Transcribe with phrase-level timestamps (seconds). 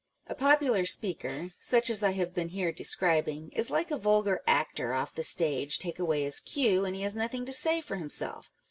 [0.25, 4.93] A popular speaker (such as I have been here describing) is like a vulgar actor
[4.93, 7.97] off the stage â€" take away his cue, and he has nothing to say for
[7.97, 8.49] himself.